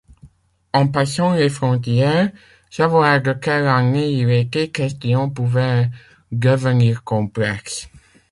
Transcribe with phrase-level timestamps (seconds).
[0.73, 2.31] En passant les frontières,
[2.71, 5.91] savoir de quelle année il était question pouvait
[6.31, 7.87] devenir complexe.